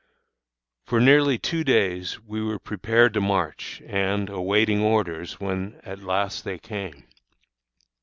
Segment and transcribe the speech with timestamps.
[0.83, 6.43] For nearly two days we were prepared to march, and awaiting orders, when at last
[6.43, 7.03] they came.